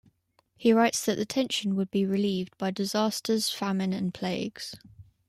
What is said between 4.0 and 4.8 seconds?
plagues.